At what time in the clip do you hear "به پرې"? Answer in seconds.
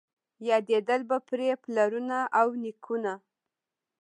1.09-1.47